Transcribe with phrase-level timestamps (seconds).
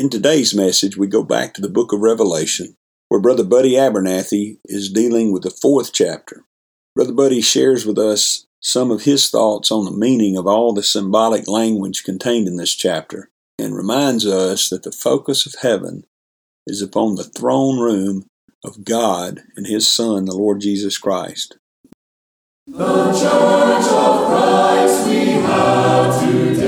[0.00, 2.74] In today's message, we go back to the book of Revelation,
[3.10, 6.46] where Brother Buddy Abernathy is dealing with the fourth chapter.
[6.96, 10.82] Brother Buddy shares with us some of his thoughts on the meaning of all the
[10.82, 13.28] symbolic language contained in this chapter
[13.58, 16.06] and reminds us that the focus of heaven
[16.66, 18.24] is upon the throne room
[18.64, 21.58] of God and His Son, the Lord Jesus Christ.
[22.66, 26.59] The Church of Christ we have today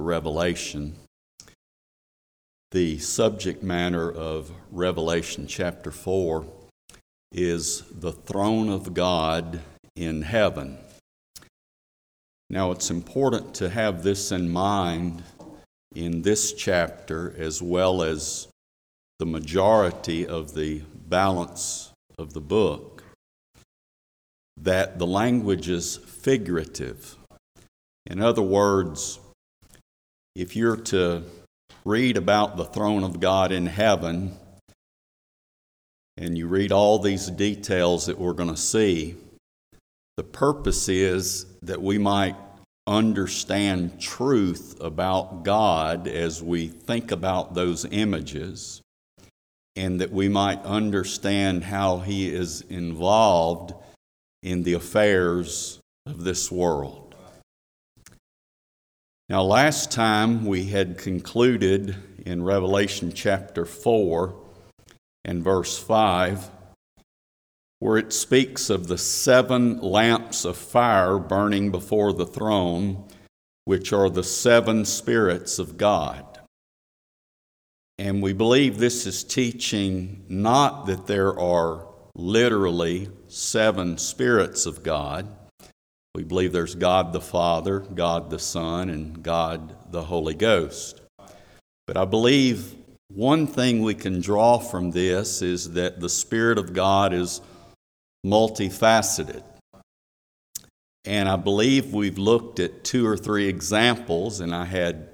[0.00, 0.96] Revelation.
[2.72, 6.44] The subject matter of Revelation chapter 4
[7.32, 9.60] is the throne of God
[9.96, 10.78] in heaven.
[12.48, 15.22] Now, it's important to have this in mind
[15.94, 18.48] in this chapter as well as
[19.18, 23.02] the majority of the balance of the book
[24.56, 27.16] that the language is figurative.
[28.06, 29.18] In other words,
[30.34, 31.22] if you're to
[31.84, 34.36] read about the throne of God in heaven,
[36.16, 39.16] and you read all these details that we're going to see,
[40.16, 42.36] the purpose is that we might
[42.86, 48.82] understand truth about God as we think about those images,
[49.76, 53.72] and that we might understand how He is involved
[54.42, 57.09] in the affairs of this world.
[59.30, 61.94] Now, last time we had concluded
[62.26, 64.34] in Revelation chapter 4
[65.24, 66.50] and verse 5
[67.78, 73.06] where it speaks of the seven lamps of fire burning before the throne,
[73.66, 76.40] which are the seven spirits of God.
[77.98, 81.86] And we believe this is teaching not that there are
[82.16, 85.28] literally seven spirits of God.
[86.14, 91.00] We believe there's God the Father, God the Son, and God the Holy Ghost.
[91.86, 92.74] But I believe
[93.08, 97.40] one thing we can draw from this is that the Spirit of God is
[98.26, 99.42] multifaceted.
[101.04, 105.08] And I believe we've looked at two or three examples, and I had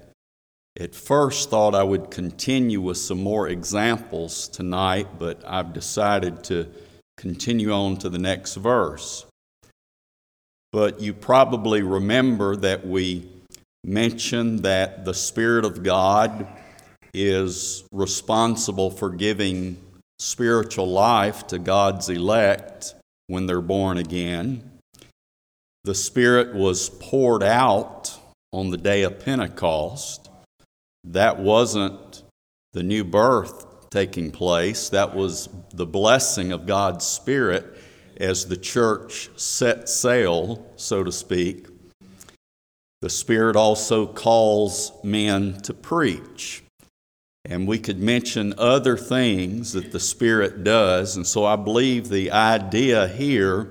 [0.79, 6.67] at first thought I would continue with some more examples tonight, but I've decided to
[7.17, 9.26] continue on to the next verse.
[10.77, 13.27] But you probably remember that we
[13.83, 16.45] mentioned that the Spirit of God
[17.15, 19.81] is responsible for giving
[20.19, 22.93] spiritual life to God's elect
[23.25, 24.69] when they're born again.
[25.83, 28.15] The Spirit was poured out
[28.53, 30.29] on the day of Pentecost.
[31.03, 32.21] That wasn't
[32.73, 37.65] the new birth taking place, that was the blessing of God's Spirit
[38.19, 41.67] as the church set sail, so to speak.
[43.01, 46.63] The Spirit also calls men to preach.
[47.45, 51.15] And we could mention other things that the Spirit does.
[51.15, 53.69] And so I believe the idea here,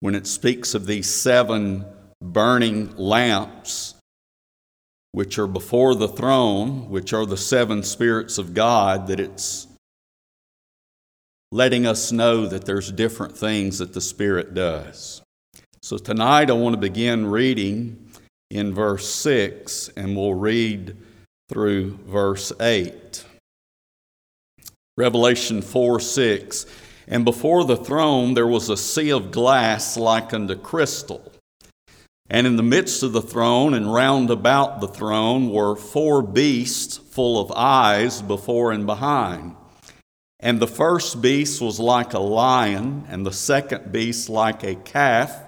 [0.00, 1.84] when it speaks of these seven
[2.20, 3.94] burning lamps,
[5.12, 9.66] which are before the throne, which are the seven spirits of God, that it's
[11.52, 15.20] letting us know that there's different things that the Spirit does.
[15.82, 18.10] So tonight I want to begin reading
[18.50, 20.96] in verse 6, and we'll read
[21.50, 23.24] through verse 8.
[24.96, 26.66] Revelation 4 6.
[27.08, 31.32] And before the throne there was a sea of glass like unto crystal.
[32.30, 36.96] And in the midst of the throne and round about the throne were four beasts
[36.96, 39.56] full of eyes before and behind.
[40.42, 45.40] And the first beast was like a lion, and the second beast like a calf,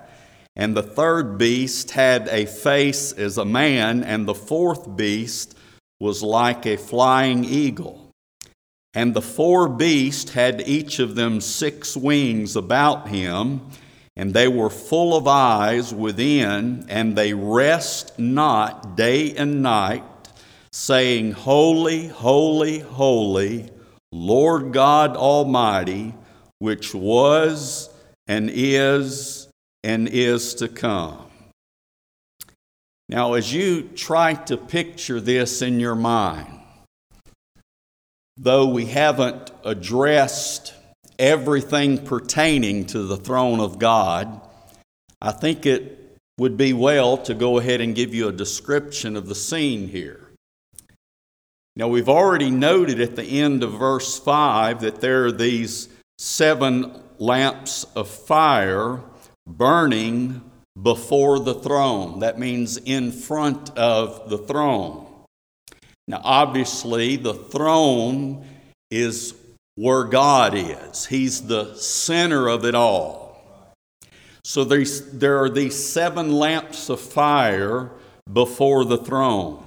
[0.54, 5.56] and the third beast had a face as a man, and the fourth beast
[5.98, 8.12] was like a flying eagle.
[8.94, 13.62] And the four beasts had each of them six wings about him,
[14.14, 20.04] and they were full of eyes within, and they rest not day and night,
[20.70, 23.70] saying, Holy, holy, holy,
[24.14, 26.14] Lord God Almighty,
[26.60, 27.90] which was
[28.28, 29.48] and is
[29.82, 31.26] and is to come.
[33.08, 36.60] Now, as you try to picture this in your mind,
[38.36, 40.74] though we haven't addressed
[41.18, 44.40] everything pertaining to the throne of God,
[45.20, 49.26] I think it would be well to go ahead and give you a description of
[49.28, 50.23] the scene here.
[51.76, 57.02] Now, we've already noted at the end of verse 5 that there are these seven
[57.18, 59.00] lamps of fire
[59.46, 60.40] burning
[60.80, 62.20] before the throne.
[62.20, 65.06] That means in front of the throne.
[66.06, 68.46] Now, obviously, the throne
[68.90, 69.34] is
[69.76, 73.24] where God is, He's the center of it all.
[74.44, 77.90] So there are these seven lamps of fire
[78.30, 79.63] before the throne.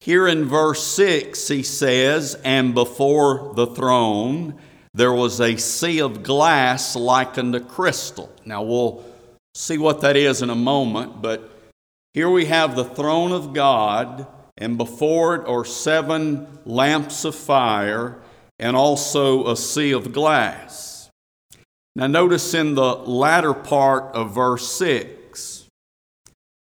[0.00, 4.58] Here in verse 6, he says, And before the throne
[4.92, 8.32] there was a sea of glass like unto crystal.
[8.44, 9.04] Now we'll
[9.54, 11.48] see what that is in a moment, but
[12.12, 14.26] here we have the throne of God,
[14.58, 18.20] and before it are seven lamps of fire,
[18.58, 21.08] and also a sea of glass.
[21.96, 25.66] Now, notice in the latter part of verse 6,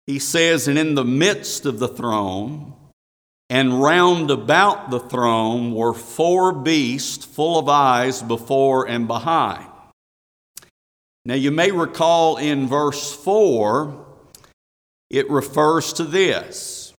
[0.05, 2.74] he says, And in the midst of the throne,
[3.49, 9.67] and round about the throne were four beasts full of eyes before and behind.
[11.25, 14.05] Now, you may recall in verse 4,
[15.09, 16.93] it refers to this.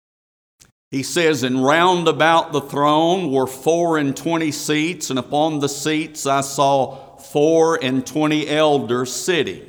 [0.91, 5.69] He says, And round about the throne were four and twenty seats, and upon the
[5.69, 9.63] seats I saw four and twenty elders sitting.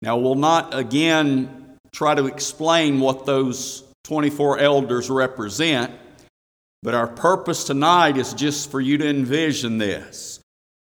[0.00, 5.92] Now, we'll not again try to explain what those 24 elders represent,
[6.82, 10.40] but our purpose tonight is just for you to envision this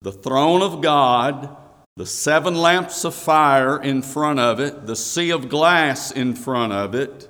[0.01, 1.55] the throne of God,
[1.96, 6.74] the seven lamps of fire in front of it, the sea of glass in front
[6.74, 7.29] of it.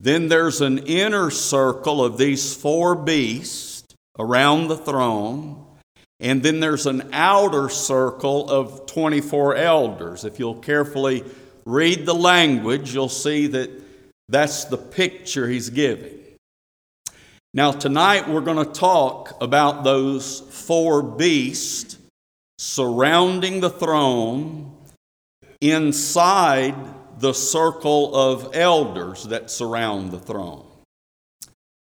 [0.00, 5.64] Then there's an inner circle of these four beasts around the throne.
[6.20, 10.26] And then there's an outer circle of 24 elders.
[10.26, 11.24] If you'll carefully
[11.64, 13.89] read the language, you'll see that
[14.30, 16.18] that's the picture he's giving.
[17.52, 21.98] Now, tonight we're going to talk about those four beasts
[22.58, 24.76] surrounding the throne
[25.60, 26.74] inside
[27.18, 30.64] the circle of elders that surround the throne.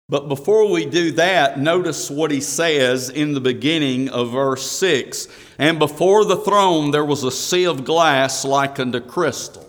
[0.08, 5.28] But before we do that, notice what he says in the beginning of verse 6
[5.58, 9.61] And before the throne there was a sea of glass like unto crystal.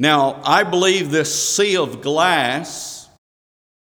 [0.00, 3.08] Now, I believe this sea of glass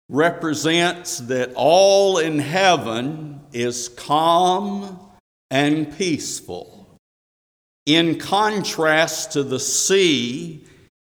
[0.10, 5.00] represents that all in heaven is calm
[5.50, 6.98] and peaceful.
[7.86, 10.66] In contrast to the sea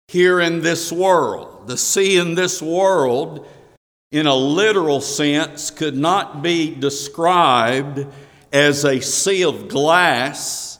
[0.08, 3.46] here in this world, the sea in this world,
[4.10, 8.06] in a literal sense, could not be described
[8.54, 10.78] as a sea of glass,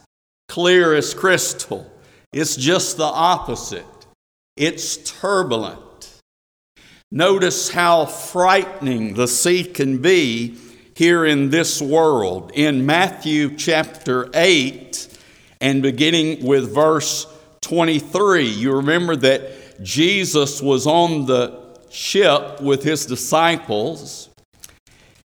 [0.49, 1.91] clear as crystal.
[2.33, 3.85] It's just the opposite.
[4.57, 6.21] It's turbulent.
[7.11, 10.59] Notice how frightening the sea can be
[10.95, 12.53] here in this world.
[12.55, 15.09] In Matthew chapter 8,
[15.61, 17.27] and beginning with verse
[17.63, 24.29] 23, you remember that Jesus was on the ship with his disciples.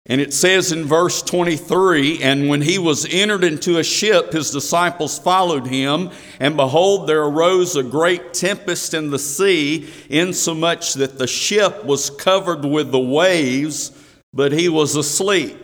[0.08, 4.50] And it says in verse 23 And when he was entered into a ship, his
[4.50, 6.10] disciples followed him.
[6.38, 12.10] And behold, there arose a great tempest in the sea, insomuch that the ship was
[12.10, 13.90] covered with the waves,
[14.32, 15.58] but he was asleep.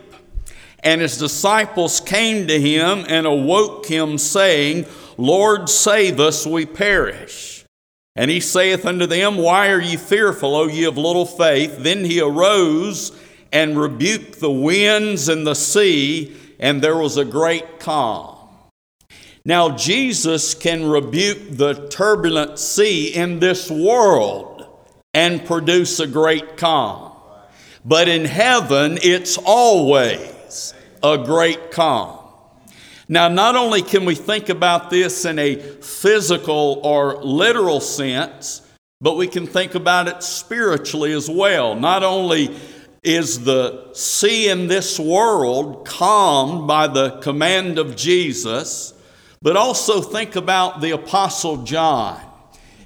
[0.83, 4.85] And his disciples came to him and awoke him, saying,
[5.17, 7.63] Lord, save us, we perish.
[8.15, 11.77] And he saith unto them, Why are ye fearful, O ye of little faith?
[11.79, 13.11] Then he arose
[13.53, 18.35] and rebuked the winds and the sea, and there was a great calm.
[19.45, 24.65] Now, Jesus can rebuke the turbulent sea in this world
[25.13, 27.11] and produce a great calm.
[27.85, 32.19] But in heaven, it's always a great calm.
[33.09, 38.61] Now, not only can we think about this in a physical or literal sense,
[39.01, 41.75] but we can think about it spiritually as well.
[41.75, 42.55] Not only
[43.03, 48.93] is the sea in this world calmed by the command of Jesus,
[49.41, 52.21] but also think about the Apostle John.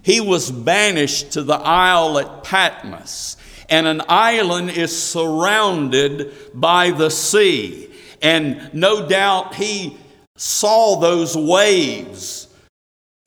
[0.02, 3.38] He was banished to the isle at Patmos,
[3.70, 7.92] and an island is surrounded by the sea.
[8.22, 9.98] And no doubt he
[10.36, 12.48] saw those waves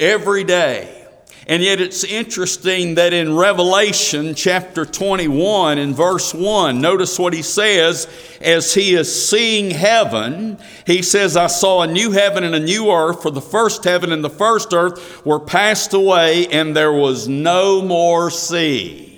[0.01, 1.00] every day.
[1.47, 7.43] And yet it's interesting that in Revelation chapter 21 in verse 1, notice what he
[7.43, 8.09] says
[8.41, 10.59] as he is seeing heaven.
[10.87, 14.13] He says, I saw a new heaven and a new earth, for the first heaven
[14.13, 19.11] and the first earth were passed away, and there was no more sea.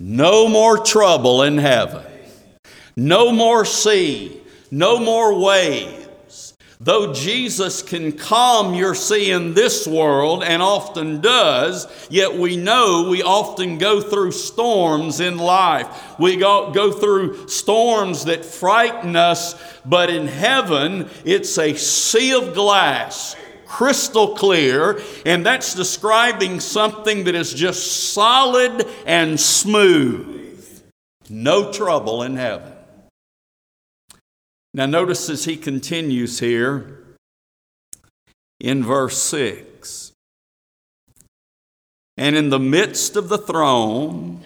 [0.00, 2.04] No more trouble in heaven.
[2.96, 4.40] No more sea.
[4.70, 5.99] No more waves.
[6.82, 13.06] Though Jesus can calm your sea in this world and often does, yet we know
[13.10, 16.18] we often go through storms in life.
[16.18, 22.54] We go, go through storms that frighten us, but in heaven it's a sea of
[22.54, 30.82] glass, crystal clear, and that's describing something that is just solid and smooth.
[31.28, 32.69] No trouble in heaven.
[34.72, 37.02] Now, notice as he continues here
[38.60, 40.12] in verse 6
[42.16, 44.44] And in the midst of the throne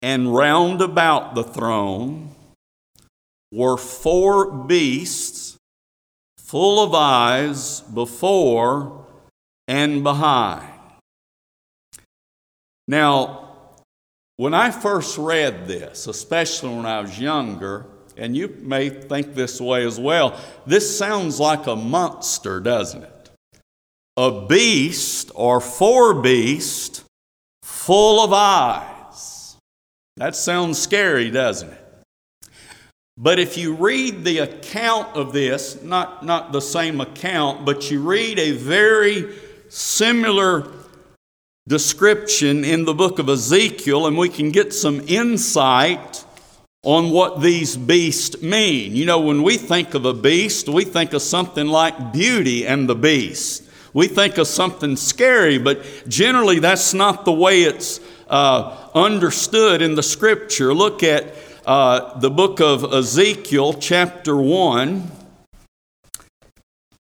[0.00, 2.34] and round about the throne
[3.52, 5.58] were four beasts
[6.38, 9.04] full of eyes before
[9.68, 10.72] and behind.
[12.88, 13.50] Now,
[14.36, 17.86] when I first read this, especially when I was younger,
[18.16, 23.30] and you may think this way as well, this sounds like a monster, doesn't it?
[24.16, 27.04] A beast or four beasts
[27.62, 29.56] full of eyes.
[30.16, 31.86] That sounds scary, doesn't it?
[33.18, 38.00] But if you read the account of this, not, not the same account, but you
[38.00, 39.34] read a very
[39.68, 40.70] similar
[41.66, 46.25] description in the book of Ezekiel, and we can get some insight
[46.86, 48.94] on what these beasts mean.
[48.94, 52.88] You know, when we think of a beast, we think of something like Beauty and
[52.88, 53.64] the Beast.
[53.92, 59.96] We think of something scary, but generally that's not the way it's uh, understood in
[59.96, 60.72] the scripture.
[60.72, 61.34] Look at
[61.66, 65.10] uh, the book of Ezekiel, chapter 1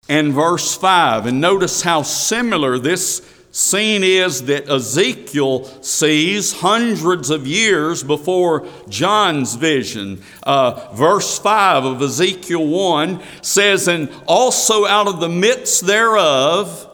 [0.09, 1.25] and verse 5.
[1.25, 3.21] And notice how similar this
[3.51, 10.21] scene is that Ezekiel sees hundreds of years before John's vision.
[10.43, 16.89] Uh, verse 5 of Ezekiel 1 says, And also out of the midst thereof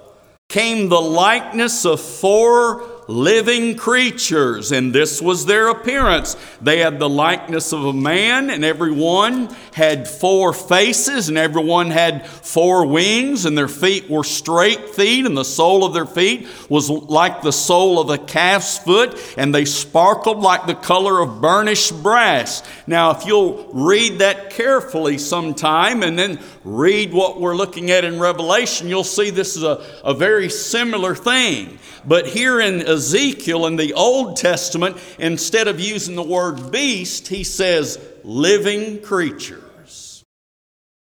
[0.50, 6.36] came the likeness of four living creatures, and this was their appearance.
[6.62, 12.26] They had the likeness of a man, and everyone had four faces, and everyone had
[12.28, 16.90] four wings, and their feet were straight feet, and the sole of their feet was
[16.90, 22.04] like the sole of a calf's foot, and they sparkled like the color of burnished
[22.04, 22.64] brass.
[22.88, 28.20] Now, if you'll read that carefully sometime and then read what we're looking at in
[28.20, 31.80] Revelation, you'll see this is a, a very similar thing.
[32.06, 37.44] But here in Ezekiel in the Old Testament, instead of using the word beast, he
[37.44, 40.24] says living creatures.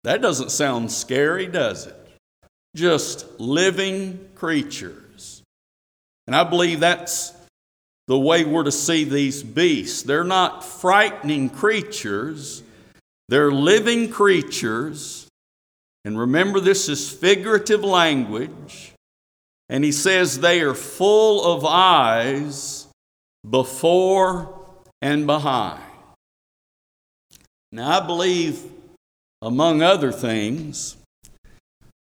[0.04, 1.96] That doesn't sound scary, does it?
[2.76, 5.44] Just living creatures.
[6.28, 7.34] And I believe that's
[8.08, 10.04] the way we're to see these beasts.
[10.04, 12.64] They're not frightening creatures,
[13.28, 15.28] they're living creatures.
[16.06, 18.94] And remember, this is figurative language.
[19.70, 22.88] And he says they are full of eyes
[23.48, 24.56] before
[25.02, 25.84] and behind.
[27.72, 28.64] Now, I believe,
[29.42, 30.98] among other things,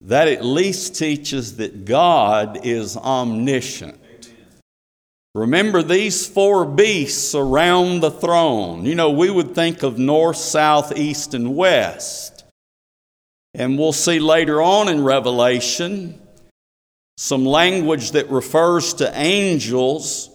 [0.01, 4.01] that at least teaches that God is omniscient.
[5.35, 8.85] Remember these four beasts around the throne.
[8.85, 12.45] You know, we would think of north, south, east, and west.
[13.55, 16.21] And we'll see later on in Revelation
[17.17, 20.31] some language that refers to angels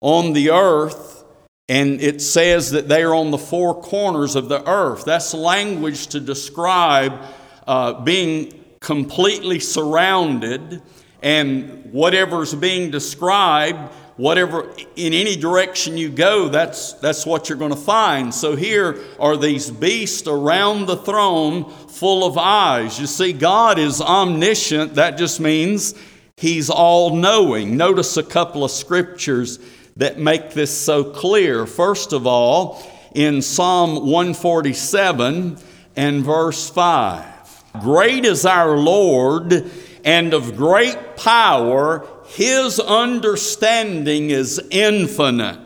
[0.00, 1.24] on the earth,
[1.68, 5.04] and it says that they are on the four corners of the earth.
[5.04, 7.20] That's language to describe
[7.66, 10.82] uh, being completely surrounded,
[11.22, 17.70] and whatever's being described whatever in any direction you go that's that's what you're going
[17.70, 18.34] to find.
[18.34, 23.00] So here are these beasts around the throne full of eyes.
[23.00, 24.96] You see god is omniscient.
[24.96, 25.94] That just means
[26.40, 27.76] He's all knowing.
[27.76, 29.58] Notice a couple of scriptures
[29.98, 31.66] that make this so clear.
[31.66, 32.82] First of all,
[33.14, 35.58] in Psalm 147
[35.96, 39.70] and verse 5 Great is our Lord,
[40.02, 45.60] and of great power, his understanding is infinite.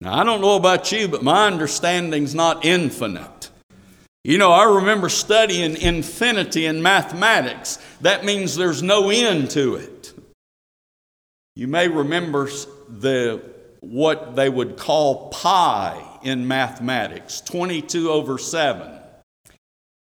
[0.00, 3.31] Now, I don't know about you, but my understanding's not infinite.
[4.24, 7.78] You know, I remember studying infinity in mathematics.
[8.02, 10.12] That means there's no end to it.
[11.56, 12.48] You may remember
[12.88, 13.42] the
[13.80, 18.92] what they would call pi in mathematics, 22 over 7.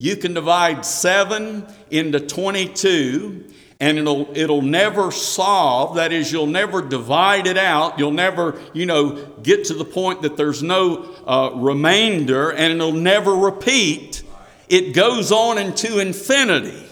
[0.00, 3.44] You can divide 7 into 22
[3.80, 7.98] and it'll it'll never solve that is you'll never divide it out.
[7.98, 9.12] You'll never you know
[9.42, 14.22] get to the point that there's no uh, remainder and it'll never repeat.
[14.68, 16.84] It goes on into infinity.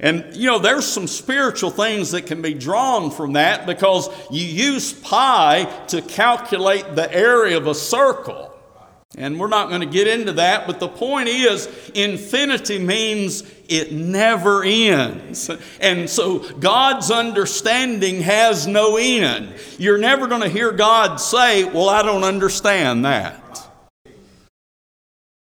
[0.00, 4.44] And you know there's some spiritual things that can be drawn from that because you
[4.44, 8.54] use pi to calculate the area of a circle.
[9.16, 13.92] And we're not going to get into that, but the point is, infinity means it
[13.92, 15.50] never ends.
[15.80, 19.54] And so God's understanding has no end.
[19.78, 23.44] You're never going to hear God say, Well, I don't understand that.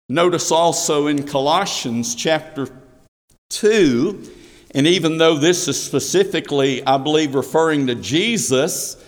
[0.09, 2.69] Notice also in Colossians chapter
[3.51, 4.31] 2,
[4.73, 9.03] and even though this is specifically, I believe, referring to Jesus,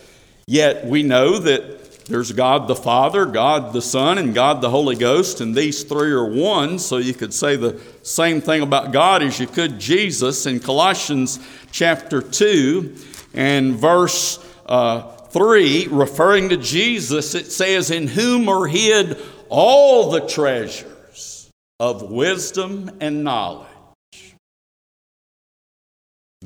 [0.47, 1.76] yet we know that
[2.07, 6.11] there's God the Father, God the Son, and God the Holy Ghost, and these three
[6.11, 6.79] are one.
[6.79, 10.45] So you could say the same thing about God as you could Jesus.
[10.45, 11.39] In Colossians
[11.71, 12.95] chapter 2
[13.33, 19.17] and verse uh, 3, referring to Jesus, it says, In whom are hid
[19.49, 23.67] all the treasures of wisdom and knowledge.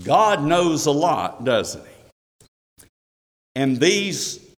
[0.03, 2.87] God knows a lot, doesn't He?
[3.55, 4.50] And these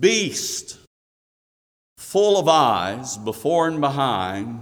[0.00, 0.78] beast
[1.96, 4.60] full of eyes before and behind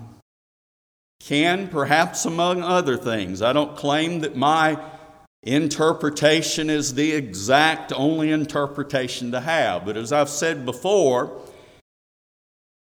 [1.20, 4.78] can, perhaps among other things, I don't claim that my
[5.46, 9.84] Interpretation is the exact only interpretation to have.
[9.84, 11.40] But as I've said before,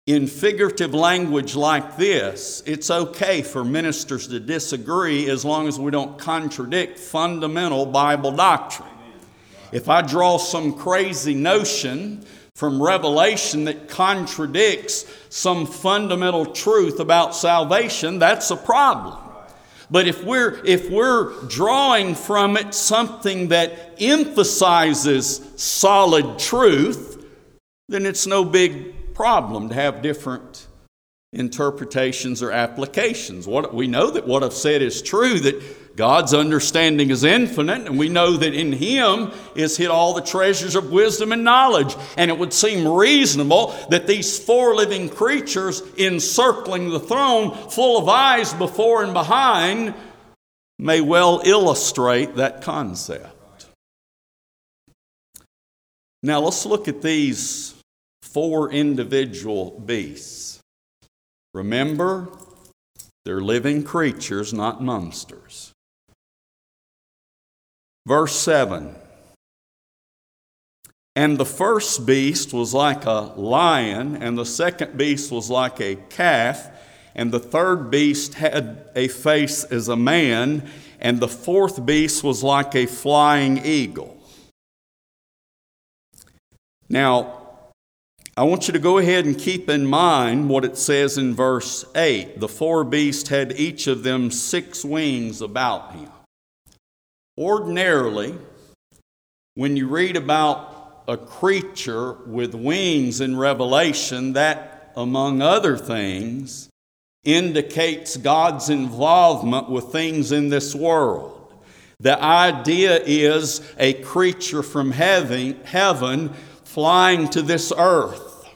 [0.07, 5.91] in figurative language like this, it's okay for ministers to disagree as long as we
[5.91, 8.89] don't contradict fundamental Bible doctrine.
[9.71, 12.25] If I draw some crazy notion
[12.55, 19.17] from Revelation that contradicts some fundamental truth about salvation, that's a problem.
[19.91, 27.23] But if we're, if we're drawing from it something that emphasizes solid truth,
[27.87, 30.67] then it's no big problem to have different
[31.35, 33.47] interpretations or applications.
[33.47, 37.97] What, we know that what I've said is true, that God's understanding is infinite, and
[37.97, 41.95] we know that in Him is hid all the treasures of wisdom and knowledge.
[42.17, 48.09] And it would seem reasonable that these four living creatures encircling the throne, full of
[48.09, 49.93] eyes before and behind,
[50.77, 53.67] may well illustrate that concept.
[56.21, 57.75] Now let's look at these
[58.23, 60.59] four individual beasts.
[61.55, 62.27] Remember,
[63.23, 65.71] they're living creatures, not monsters.
[68.05, 68.93] Verse 7
[71.15, 75.95] And the first beast was like a lion, and the second beast was like a
[76.09, 76.69] calf,
[77.15, 82.43] and the third beast had a face as a man, and the fourth beast was
[82.43, 84.21] like a flying eagle.
[86.89, 87.44] Now,
[88.37, 91.85] I want you to go ahead and keep in mind what it says in verse
[91.95, 92.37] 8.
[92.41, 96.09] The four beasts had each of them six wings about him.
[97.37, 98.35] Ordinarily,
[99.53, 106.69] when you read about a creature with wings in Revelation, that, among other things,
[107.23, 111.53] indicates God's involvement with things in this world.
[112.01, 116.33] The idea is a creature from heaven, heaven
[116.75, 118.49] flying to this earth.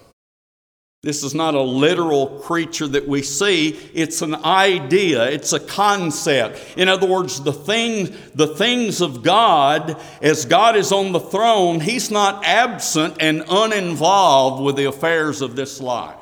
[1.03, 3.69] This is not a literal creature that we see.
[3.93, 5.23] It's an idea.
[5.29, 6.59] It's a concept.
[6.75, 11.79] In other words, the thing, the things of God, as God is on the throne,
[11.79, 16.19] He's not absent and uninvolved with the affairs of this life.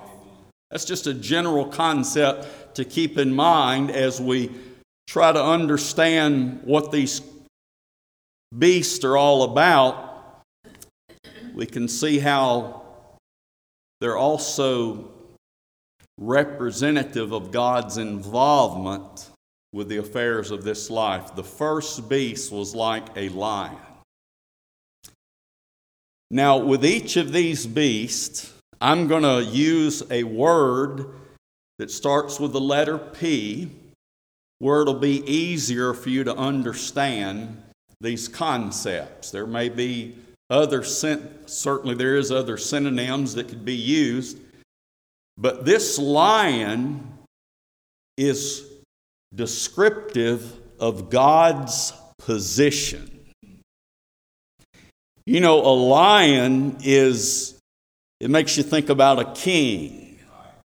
[0.69, 4.51] That's just a general concept to keep in mind as we
[5.07, 7.23] try to understand what these
[8.55, 10.06] beasts are all about
[11.57, 12.83] we can see how
[13.99, 15.09] they're also
[16.19, 19.31] representative of God's involvement
[19.73, 21.35] with the affairs of this life.
[21.35, 23.75] The first beast was like a lion.
[26.29, 31.07] Now, with each of these beasts, I'm going to use a word
[31.79, 33.71] that starts with the letter P,
[34.59, 37.63] where it'll be easier for you to understand
[37.99, 39.31] these concepts.
[39.31, 40.17] There may be
[40.49, 44.39] other certainly there is other synonyms that could be used,
[45.37, 47.17] but this lion
[48.17, 48.65] is
[49.35, 53.11] descriptive of God's position.
[55.25, 57.59] You know, a lion is,
[58.19, 60.19] it makes you think about a king,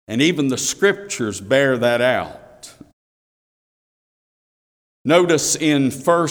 [0.08, 2.72] and even the scriptures bear that out.
[5.04, 6.28] Notice in 1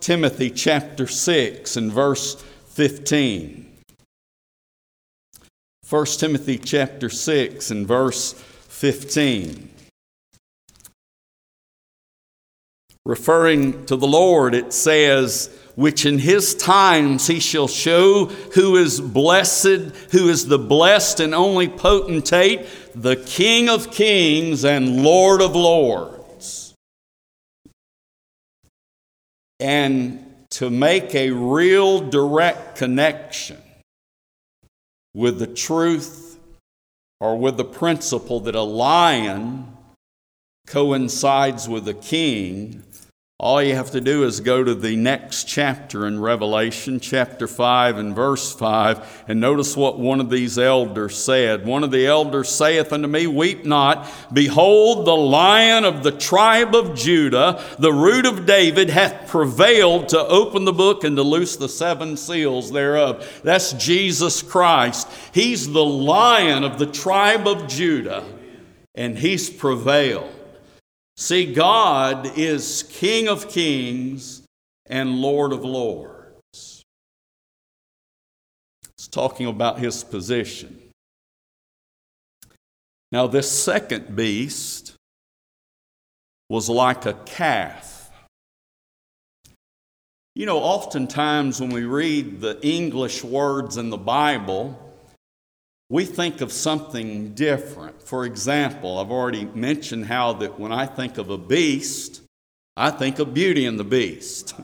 [0.00, 3.66] Timothy chapter 6 and verse 15.
[5.88, 9.70] 1 Timothy chapter 6 and verse 15.
[13.04, 19.00] Referring to the Lord, it says, which in his times he shall show who is
[19.00, 25.56] blessed, who is the blessed and only potentate, the King of kings and Lord of
[25.56, 26.72] lords.
[29.58, 33.58] And to make a real direct connection
[35.14, 36.38] with the truth
[37.20, 39.76] or with the principle that a lion
[40.66, 42.82] coincides with a king
[43.40, 47.96] all you have to do is go to the next chapter in Revelation, chapter 5
[47.96, 51.64] and verse 5, and notice what one of these elders said.
[51.64, 56.74] One of the elders saith unto me, Weep not, behold, the lion of the tribe
[56.74, 61.56] of Judah, the root of David, hath prevailed to open the book and to loose
[61.56, 63.40] the seven seals thereof.
[63.42, 65.08] That's Jesus Christ.
[65.32, 68.22] He's the lion of the tribe of Judah,
[68.94, 70.30] and he's prevailed.
[71.20, 74.40] See, God is King of kings
[74.86, 76.82] and Lord of lords.
[78.94, 80.80] It's talking about his position.
[83.12, 84.94] Now, this second beast
[86.48, 88.10] was like a calf.
[90.34, 94.89] You know, oftentimes when we read the English words in the Bible,
[95.90, 98.00] we think of something different.
[98.00, 102.22] For example, I've already mentioned how that when I think of a beast,
[102.76, 104.54] I think of Beauty and the Beast.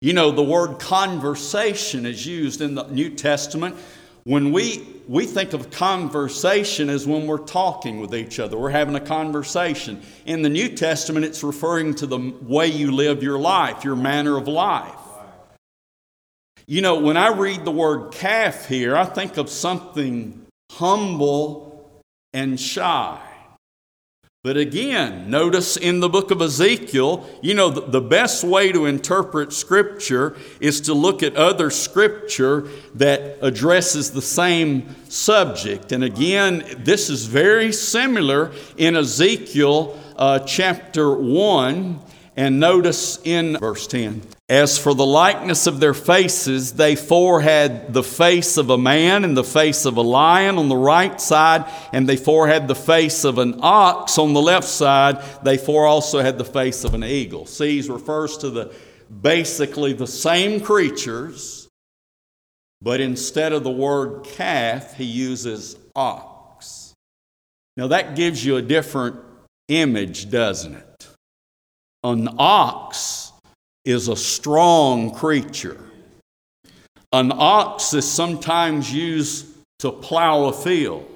[0.00, 3.76] You know, the word conversation is used in the New Testament.
[4.24, 8.94] When we, we think of conversation as when we're talking with each other, we're having
[8.94, 10.00] a conversation.
[10.24, 14.38] In the New Testament, it's referring to the way you live your life, your manner
[14.38, 15.01] of life.
[16.66, 22.58] You know, when I read the word calf here, I think of something humble and
[22.58, 23.20] shy.
[24.44, 29.52] But again, notice in the book of Ezekiel, you know, the, best way to interpret
[29.52, 35.92] Scripture is to look at other Scripture that addresses the same subject.
[35.92, 42.00] And again, this is very similar in Ezekiel uh, chapter 1.
[42.36, 47.92] And notice in verse 10 As for the likeness of their faces, they four had
[47.92, 51.70] the face of a man and the face of a lion on the right side,
[51.92, 55.22] and they four had the face of an ox on the left side.
[55.42, 57.44] They four also had the face of an eagle.
[57.44, 58.74] Sees refers to the
[59.20, 61.68] basically the same creatures,
[62.80, 66.94] but instead of the word calf, he uses ox.
[67.76, 69.20] Now that gives you a different
[69.68, 71.11] image, doesn't it?
[72.04, 73.32] An ox
[73.84, 75.78] is a strong creature.
[77.12, 79.46] An ox is sometimes used
[79.78, 81.08] to plow a field.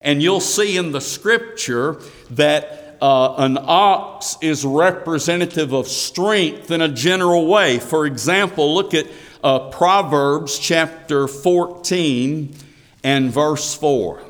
[0.00, 6.80] And you'll see in the scripture that uh, an ox is representative of strength in
[6.80, 7.78] a general way.
[7.78, 9.06] For example, look at
[9.44, 12.56] uh, Proverbs chapter 14
[13.04, 14.20] and verse 4.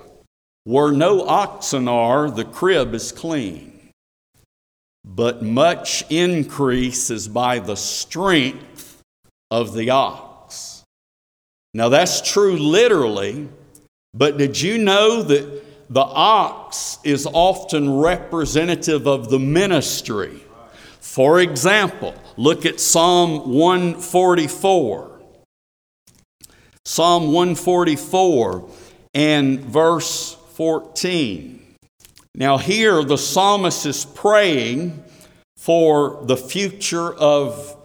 [0.64, 3.69] Where no oxen are, the crib is clean
[5.14, 9.02] but much increase is by the strength
[9.50, 10.84] of the ox.
[11.74, 13.48] Now, that's true literally,
[14.14, 20.44] but did you know that the ox is often representative of the ministry?
[21.00, 25.20] For example, look at Psalm 144.
[26.84, 28.68] Psalm 144
[29.14, 31.59] and verse 14.
[32.40, 35.04] Now, here the psalmist is praying
[35.58, 37.76] for the future of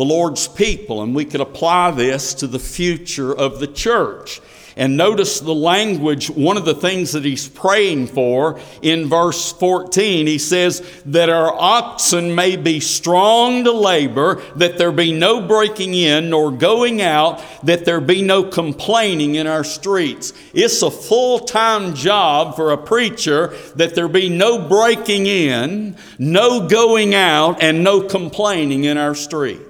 [0.00, 4.40] the Lord's people, and we could apply this to the future of the church.
[4.74, 10.26] And notice the language, one of the things that he's praying for in verse 14.
[10.26, 15.92] He says, That our oxen may be strong to labor, that there be no breaking
[15.92, 20.32] in nor going out, that there be no complaining in our streets.
[20.54, 26.66] It's a full time job for a preacher that there be no breaking in, no
[26.66, 29.69] going out, and no complaining in our streets.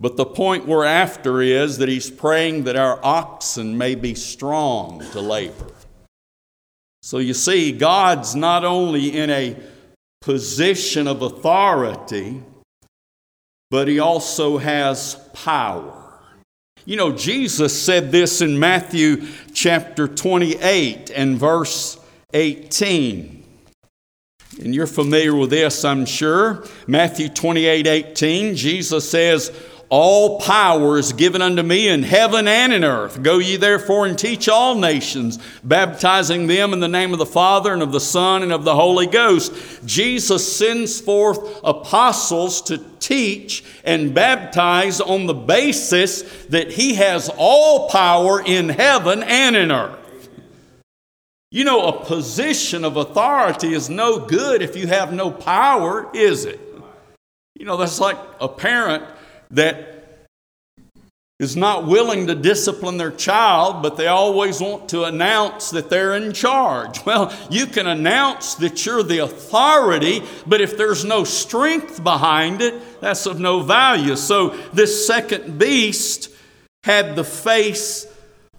[0.00, 5.00] But the point we're after is that he's praying that our oxen may be strong
[5.10, 5.72] to labor.
[7.02, 9.56] So you see, God's not only in a
[10.20, 12.42] position of authority,
[13.70, 15.94] but he also has power.
[16.84, 21.98] You know, Jesus said this in Matthew chapter 28 and verse
[22.32, 23.37] 18.
[24.62, 26.64] And you're familiar with this, I'm sure.
[26.86, 29.52] Matthew 28 18, Jesus says,
[29.90, 33.22] all power is given unto me in heaven and in earth.
[33.22, 37.72] Go ye therefore and teach all nations, baptizing them in the name of the Father
[37.72, 39.52] and of the Son and of the Holy Ghost.
[39.86, 47.88] Jesus sends forth apostles to teach and baptize on the basis that he has all
[47.88, 49.98] power in heaven and in earth.
[51.50, 56.44] You know, a position of authority is no good if you have no power, is
[56.44, 56.60] it?
[57.54, 59.04] You know, that's like a parent
[59.50, 59.88] that
[61.40, 66.14] is not willing to discipline their child, but they always want to announce that they're
[66.14, 67.00] in charge.
[67.06, 73.00] Well, you can announce that you're the authority, but if there's no strength behind it,
[73.00, 74.16] that's of no value.
[74.16, 76.30] So this second beast
[76.84, 78.06] had the face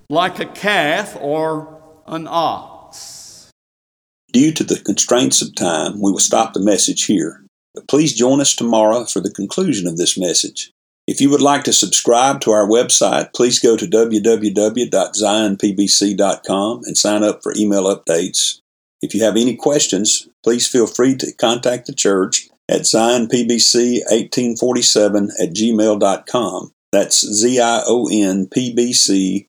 [0.09, 2.78] like a calf or an ox.
[4.39, 7.43] Due to the constraints of time, we will stop the message here.
[7.75, 10.71] But please join us tomorrow for the conclusion of this message.
[11.07, 17.21] If you would like to subscribe to our website, please go to www.zionpbc.com and sign
[17.21, 18.61] up for email updates.
[19.01, 25.49] If you have any questions, please feel free to contact the church at zionpbc1847 at
[25.49, 26.71] gmail.com.
[26.93, 29.48] That's Z I O N P B C